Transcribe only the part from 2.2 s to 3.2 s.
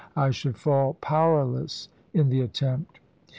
the attempt.